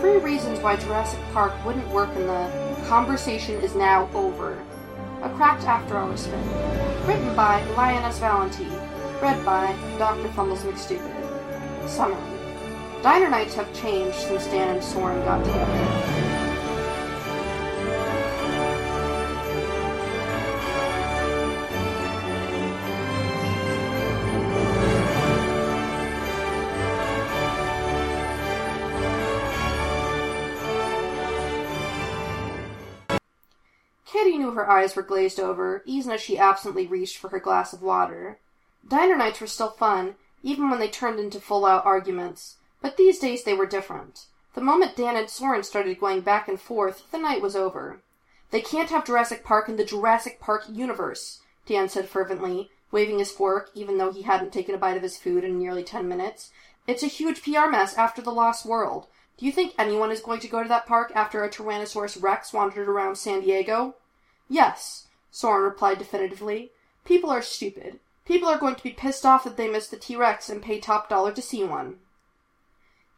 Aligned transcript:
Three 0.00 0.18
reasons 0.18 0.60
why 0.60 0.76
Jurassic 0.76 1.18
Park 1.32 1.52
wouldn't 1.64 1.88
work 1.88 2.14
in 2.14 2.26
the 2.26 2.84
Conversation 2.86 3.60
is 3.60 3.74
Now 3.74 4.08
Over. 4.14 4.62
A 5.22 5.28
cracked 5.30 5.64
after 5.64 5.96
hour 5.96 6.16
spin. 6.16 6.40
Written 7.04 7.34
by 7.34 7.64
Lioness 7.74 8.20
Valenti. 8.20 8.68
Read 9.20 9.44
by 9.44 9.74
Dr. 9.98 10.28
Fumbles 10.28 10.62
McStupid. 10.62 11.88
Summary. 11.88 12.22
Diner 13.02 13.28
nights 13.28 13.54
have 13.54 13.74
changed 13.74 14.16
since 14.16 14.46
Dan 14.46 14.76
and 14.76 14.84
Soren 14.84 15.24
got 15.24 15.44
together. 15.44 16.17
Kitty 34.28 34.40
knew 34.40 34.50
her 34.50 34.70
eyes 34.70 34.94
were 34.94 35.02
glazed 35.02 35.40
over, 35.40 35.82
even 35.86 36.12
as 36.12 36.20
she 36.20 36.36
absently 36.36 36.86
reached 36.86 37.16
for 37.16 37.30
her 37.30 37.40
glass 37.40 37.72
of 37.72 37.80
water. 37.80 38.38
Diner 38.86 39.16
nights 39.16 39.40
were 39.40 39.46
still 39.46 39.70
fun, 39.70 40.16
even 40.42 40.68
when 40.68 40.78
they 40.78 40.88
turned 40.88 41.18
into 41.18 41.40
full 41.40 41.64
out 41.64 41.86
arguments, 41.86 42.58
but 42.82 42.98
these 42.98 43.18
days 43.18 43.44
they 43.44 43.54
were 43.54 43.64
different. 43.64 44.26
The 44.52 44.60
moment 44.60 44.96
Dan 44.96 45.16
and 45.16 45.30
Soren 45.30 45.62
started 45.62 45.98
going 45.98 46.20
back 46.20 46.46
and 46.46 46.60
forth, 46.60 47.10
the 47.10 47.16
night 47.16 47.40
was 47.40 47.56
over. 47.56 48.02
They 48.50 48.60
can't 48.60 48.90
have 48.90 49.06
Jurassic 49.06 49.44
Park 49.44 49.66
in 49.66 49.76
the 49.76 49.84
Jurassic 49.84 50.38
Park 50.40 50.64
universe, 50.68 51.40
Dan 51.64 51.88
said 51.88 52.06
fervently, 52.06 52.70
waving 52.90 53.20
his 53.20 53.32
fork, 53.32 53.70
even 53.72 53.96
though 53.96 54.12
he 54.12 54.22
hadn't 54.24 54.52
taken 54.52 54.74
a 54.74 54.78
bite 54.78 54.98
of 54.98 55.02
his 55.02 55.16
food 55.16 55.42
in 55.42 55.58
nearly 55.58 55.84
ten 55.84 56.06
minutes. 56.06 56.50
It's 56.86 57.02
a 57.02 57.06
huge 57.06 57.42
PR 57.42 57.70
mess 57.70 57.96
after 57.96 58.20
the 58.20 58.30
Lost 58.30 58.66
World. 58.66 59.06
Do 59.38 59.46
you 59.46 59.52
think 59.52 59.72
anyone 59.78 60.10
is 60.10 60.20
going 60.20 60.40
to 60.40 60.48
go 60.48 60.62
to 60.62 60.68
that 60.68 60.84
park 60.84 61.12
after 61.14 61.42
a 61.42 61.48
Tyrannosaurus 61.48 62.22
Rex 62.22 62.52
wandered 62.52 62.90
around 62.90 63.16
San 63.16 63.40
Diego? 63.40 63.94
Yes, 64.48 65.08
Soren 65.30 65.62
replied 65.62 65.98
definitively. 65.98 66.72
People 67.04 67.30
are 67.30 67.42
stupid. 67.42 68.00
People 68.24 68.48
are 68.48 68.58
going 68.58 68.74
to 68.74 68.82
be 68.82 68.90
pissed 68.90 69.24
off 69.24 69.44
that 69.44 69.56
they 69.56 69.68
missed 69.68 69.90
the 69.90 69.96
T 69.96 70.16
Rex 70.16 70.48
and 70.48 70.62
pay 70.62 70.78
top 70.78 71.08
dollar 71.08 71.32
to 71.32 71.42
see 71.42 71.64
one. 71.64 71.98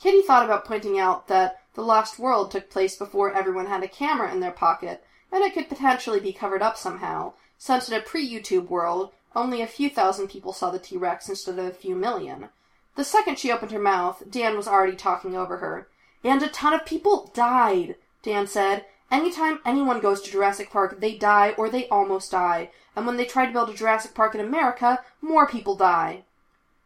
Kitty 0.00 0.22
thought 0.22 0.44
about 0.44 0.64
pointing 0.64 0.98
out 0.98 1.28
that 1.28 1.60
the 1.74 1.82
Lost 1.82 2.18
World 2.18 2.50
took 2.50 2.70
place 2.70 2.96
before 2.96 3.32
everyone 3.32 3.66
had 3.66 3.82
a 3.82 3.88
camera 3.88 4.32
in 4.32 4.40
their 4.40 4.50
pocket, 4.50 5.04
and 5.32 5.42
it 5.42 5.54
could 5.54 5.68
potentially 5.68 6.20
be 6.20 6.32
covered 6.32 6.62
up 6.62 6.76
somehow, 6.76 7.32
since 7.56 7.88
in 7.88 7.94
a 7.94 8.00
pre 8.00 8.28
YouTube 8.28 8.68
world, 8.68 9.12
only 9.34 9.60
a 9.60 9.66
few 9.66 9.90
thousand 9.90 10.28
people 10.28 10.52
saw 10.52 10.70
the 10.70 10.78
T 10.78 10.96
Rex 10.96 11.28
instead 11.28 11.58
of 11.58 11.64
a 11.66 11.70
few 11.70 11.94
million. 11.94 12.48
The 12.96 13.04
second 13.04 13.38
she 13.38 13.52
opened 13.52 13.70
her 13.70 13.78
mouth, 13.78 14.22
Dan 14.28 14.56
was 14.56 14.66
already 14.66 14.96
talking 14.96 15.36
over 15.36 15.58
her. 15.58 15.88
And 16.24 16.42
a 16.42 16.48
ton 16.48 16.72
of 16.72 16.84
people 16.84 17.30
died, 17.32 17.94
Dan 18.22 18.46
said. 18.46 18.86
Anytime 19.10 19.60
anyone 19.64 20.00
goes 20.00 20.20
to 20.22 20.30
Jurassic 20.30 20.70
Park, 20.70 21.00
they 21.00 21.16
die 21.16 21.54
or 21.56 21.70
they 21.70 21.88
almost 21.88 22.30
die. 22.30 22.70
And 22.94 23.06
when 23.06 23.16
they 23.16 23.24
try 23.24 23.46
to 23.46 23.52
build 23.52 23.70
a 23.70 23.74
Jurassic 23.74 24.14
Park 24.14 24.34
in 24.34 24.40
America, 24.40 25.02
more 25.20 25.46
people 25.46 25.76
die. 25.76 26.24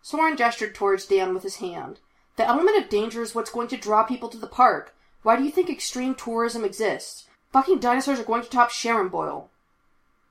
Soren 0.02 0.36
gestured 0.36 0.74
towards 0.74 1.06
Dan 1.06 1.34
with 1.34 1.42
his 1.42 1.56
hand. 1.56 1.98
The 2.36 2.46
element 2.46 2.78
of 2.78 2.88
danger 2.88 3.22
is 3.22 3.34
what's 3.34 3.50
going 3.50 3.68
to 3.68 3.76
draw 3.76 4.04
people 4.04 4.28
to 4.28 4.38
the 4.38 4.46
park. 4.46 4.94
Why 5.22 5.36
do 5.36 5.44
you 5.44 5.50
think 5.50 5.68
extreme 5.68 6.14
tourism 6.14 6.64
exists? 6.64 7.26
Fucking 7.52 7.78
dinosaurs 7.78 8.18
are 8.18 8.24
going 8.24 8.42
to 8.42 8.48
top 8.48 8.70
Sharon 8.70 9.08
Boyle. 9.08 9.50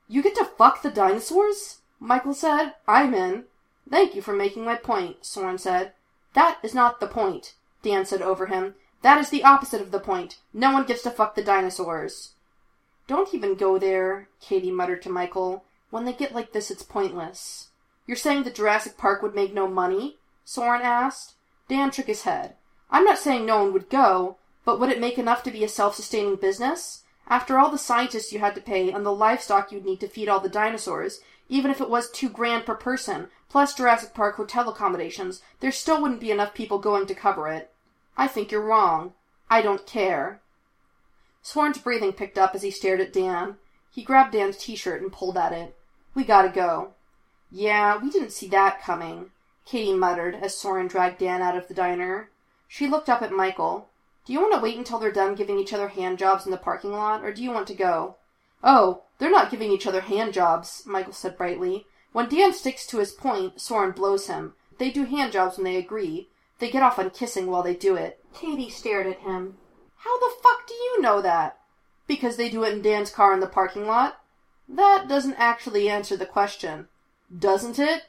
You 0.07 0.21
get 0.21 0.35
to 0.35 0.45
fuck 0.45 0.81
the 0.81 0.89
dinosaurs? 0.89 1.77
Michael 1.99 2.33
said. 2.33 2.73
I'm 2.87 3.13
in. 3.13 3.45
Thank 3.89 4.15
you 4.15 4.21
for 4.21 4.33
making 4.33 4.65
my 4.65 4.75
point, 4.75 5.25
Soren 5.25 5.57
said. 5.57 5.93
That 6.33 6.59
is 6.63 6.73
not 6.73 6.99
the 6.99 7.07
point, 7.07 7.55
Dan 7.81 8.05
said 8.05 8.21
over 8.21 8.47
him. 8.47 8.75
That 9.01 9.19
is 9.19 9.29
the 9.29 9.43
opposite 9.43 9.81
of 9.81 9.91
the 9.91 9.99
point. 9.99 10.37
No 10.53 10.71
one 10.71 10.85
gets 10.85 11.03
to 11.03 11.11
fuck 11.11 11.35
the 11.35 11.43
dinosaurs. 11.43 12.33
Don't 13.07 13.33
even 13.33 13.55
go 13.55 13.77
there, 13.79 14.29
Katie 14.39 14.71
muttered 14.71 15.01
to 15.03 15.09
Michael. 15.09 15.65
When 15.89 16.05
they 16.05 16.13
get 16.13 16.33
like 16.33 16.53
this, 16.53 16.69
it's 16.71 16.83
pointless. 16.83 17.69
You're 18.05 18.17
saying 18.17 18.43
that 18.43 18.55
Jurassic 18.55 18.97
Park 18.97 19.21
would 19.21 19.35
make 19.35 19.53
no 19.53 19.67
money? 19.67 20.17
Soren 20.45 20.81
asked. 20.81 21.35
Dan 21.67 21.91
shook 21.91 22.07
his 22.07 22.23
head. 22.23 22.55
I'm 22.89 23.05
not 23.05 23.17
saying 23.17 23.45
no 23.45 23.63
one 23.63 23.73
would 23.73 23.89
go, 23.89 24.37
but 24.65 24.79
would 24.79 24.89
it 24.89 24.99
make 24.99 25.17
enough 25.17 25.43
to 25.43 25.51
be 25.51 25.63
a 25.63 25.69
self-sustaining 25.69 26.35
business? 26.35 27.03
After 27.27 27.57
all 27.57 27.69
the 27.69 27.77
scientists 27.77 28.31
you 28.33 28.39
had 28.39 28.55
to 28.55 28.61
pay 28.61 28.91
and 28.91 29.05
the 29.05 29.11
livestock 29.11 29.71
you'd 29.71 29.85
need 29.85 29.99
to 30.01 30.07
feed 30.07 30.27
all 30.27 30.39
the 30.39 30.49
dinosaurs, 30.49 31.21
even 31.49 31.71
if 31.71 31.81
it 31.81 31.89
was 31.89 32.09
two 32.09 32.29
grand 32.29 32.65
per 32.65 32.75
person, 32.75 33.29
plus 33.49 33.73
Jurassic 33.73 34.13
Park 34.13 34.35
hotel 34.35 34.69
accommodations, 34.69 35.41
there 35.59 35.71
still 35.71 36.01
wouldn't 36.01 36.19
be 36.21 36.31
enough 36.31 36.53
people 36.53 36.79
going 36.79 37.05
to 37.07 37.15
cover 37.15 37.47
it. 37.47 37.70
I 38.17 38.27
think 38.27 38.51
you're 38.51 38.61
wrong. 38.61 39.13
I 39.49 39.61
don't 39.61 39.85
care. 39.85 40.41
Soren's 41.41 41.77
breathing 41.77 42.13
picked 42.13 42.37
up 42.37 42.53
as 42.53 42.61
he 42.61 42.71
stared 42.71 43.01
at 43.01 43.13
Dan. 43.13 43.57
He 43.89 44.03
grabbed 44.03 44.33
Dan's 44.33 44.57
t-shirt 44.57 45.01
and 45.01 45.11
pulled 45.11 45.37
at 45.37 45.51
it. 45.51 45.75
We 46.13 46.23
gotta 46.23 46.49
go. 46.49 46.93
Yeah, 47.51 47.97
we 48.01 48.09
didn't 48.09 48.31
see 48.31 48.47
that 48.49 48.81
coming, 48.81 49.31
Katie 49.65 49.93
muttered 49.93 50.35
as 50.35 50.57
Soren 50.57 50.87
dragged 50.87 51.19
Dan 51.19 51.41
out 51.41 51.57
of 51.57 51.67
the 51.67 51.73
diner. 51.73 52.29
She 52.67 52.87
looked 52.87 53.09
up 53.09 53.21
at 53.21 53.31
Michael. 53.31 53.89
Do 54.25 54.33
you 54.33 54.39
want 54.39 54.53
to 54.53 54.61
wait 54.61 54.77
until 54.77 54.99
they're 54.99 55.11
done 55.11 55.35
giving 55.35 55.59
each 55.59 55.73
other 55.73 55.89
hand 55.89 56.17
jobs 56.17 56.45
in 56.45 56.51
the 56.51 56.57
parking 56.57 56.93
lot, 56.93 57.23
or 57.23 57.33
do 57.33 57.43
you 57.43 57.51
want 57.51 57.67
to 57.67 57.73
go? 57.73 58.15
Oh, 58.63 59.03
they're 59.17 59.31
not 59.31 59.51
giving 59.51 59.71
each 59.71 59.87
other 59.87 60.01
hand 60.01 60.33
jobs, 60.33 60.83
Michael 60.85 61.13
said 61.13 61.37
brightly. 61.37 61.85
When 62.11 62.29
Dan 62.29 62.53
sticks 62.53 62.85
to 62.87 62.99
his 62.99 63.11
point, 63.11 63.59
Soren 63.59 63.91
blows 63.91 64.27
him. 64.27 64.53
They 64.77 64.91
do 64.91 65.05
hand 65.05 65.33
jobs 65.33 65.57
when 65.57 65.65
they 65.65 65.77
agree. 65.77 66.29
They 66.61 66.69
get 66.69 66.83
off 66.83 66.99
on 66.99 67.09
kissing 67.09 67.47
while 67.47 67.63
they 67.63 67.73
do 67.73 67.95
it. 67.95 68.23
Katie 68.35 68.69
stared 68.69 69.07
at 69.07 69.21
him. 69.21 69.57
How 69.95 70.19
the 70.19 70.35
fuck 70.43 70.67
do 70.67 70.75
you 70.75 71.01
know 71.01 71.19
that? 71.19 71.57
Because 72.05 72.37
they 72.37 72.49
do 72.49 72.63
it 72.63 72.71
in 72.71 72.83
Dan's 72.83 73.09
car 73.09 73.33
in 73.33 73.39
the 73.39 73.47
parking 73.47 73.87
lot? 73.87 74.21
That 74.69 75.07
doesn't 75.07 75.39
actually 75.39 75.89
answer 75.89 76.15
the 76.15 76.27
question. 76.27 76.87
Doesn't 77.35 77.79
it? 77.79 78.03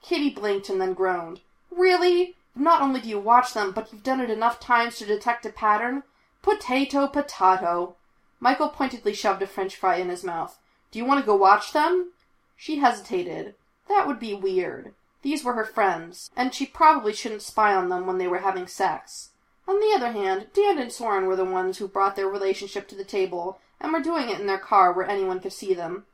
Katie 0.00 0.30
blinked 0.30 0.68
and 0.68 0.80
then 0.80 0.94
groaned. 0.94 1.40
Really? 1.72 2.36
Not 2.54 2.82
only 2.82 3.00
do 3.00 3.08
you 3.08 3.18
watch 3.18 3.52
them, 3.52 3.72
but 3.72 3.92
you've 3.92 4.04
done 4.04 4.20
it 4.20 4.30
enough 4.30 4.60
times 4.60 4.96
to 4.98 5.04
detect 5.04 5.44
a 5.44 5.50
pattern? 5.50 6.04
Potato, 6.40 7.08
potato. 7.08 7.96
Michael 8.38 8.68
pointedly 8.68 9.12
shoved 9.12 9.42
a 9.42 9.46
french 9.48 9.74
fry 9.74 9.96
in 9.96 10.08
his 10.08 10.22
mouth. 10.22 10.56
Do 10.92 11.00
you 11.00 11.04
want 11.04 11.18
to 11.18 11.26
go 11.26 11.34
watch 11.34 11.72
them? 11.72 12.12
She 12.56 12.78
hesitated. 12.78 13.56
That 13.88 14.06
would 14.06 14.20
be 14.20 14.34
weird. 14.34 14.94
These 15.22 15.44
were 15.44 15.54
her 15.54 15.64
friends, 15.64 16.30
and 16.36 16.54
she 16.54 16.66
probably 16.66 17.12
shouldn't 17.12 17.42
spy 17.42 17.74
on 17.74 17.88
them 17.88 18.06
when 18.06 18.18
they 18.18 18.28
were 18.28 18.38
having 18.38 18.66
sex. 18.66 19.30
On 19.66 19.80
the 19.80 19.92
other 19.94 20.12
hand, 20.12 20.48
Dan 20.54 20.78
and 20.78 20.92
Soren 20.92 21.26
were 21.26 21.36
the 21.36 21.44
ones 21.44 21.78
who 21.78 21.88
brought 21.88 22.16
their 22.16 22.28
relationship 22.28 22.88
to 22.88 22.94
the 22.94 23.04
table, 23.04 23.58
and 23.80 23.92
were 23.92 24.00
doing 24.00 24.28
it 24.28 24.40
in 24.40 24.46
their 24.46 24.58
car 24.58 24.92
where 24.92 25.08
anyone 25.08 25.40
could 25.40 25.52
see 25.52 25.74
them. 25.74 26.06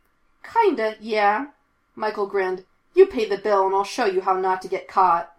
Kinda, 0.43 0.97
yeah. 1.01 1.47
Michael 1.95 2.27
grinned. 2.27 2.65
You 2.95 3.07
pay 3.07 3.29
the 3.29 3.39
bill 3.39 3.67
and 3.67 3.75
I'll 3.75 3.85
show 3.85 4.07
you 4.07 4.21
how 4.21 4.35
not 4.35 4.63
to 4.63 4.69
get 4.69 4.89
caught. 4.89 5.34